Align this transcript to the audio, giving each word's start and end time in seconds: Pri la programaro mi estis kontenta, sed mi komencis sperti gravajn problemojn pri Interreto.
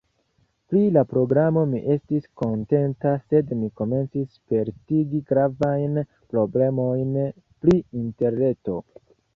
Pri 0.69 0.79
la 0.93 1.01
programaro 1.11 1.69
mi 1.73 1.81
estis 1.95 2.25
kontenta, 2.43 3.13
sed 3.27 3.53
mi 3.61 3.69
komencis 3.83 4.35
sperti 4.41 5.05
gravajn 5.33 6.05
problemojn 6.35 7.17
pri 7.29 7.81
Interreto. 8.05 8.83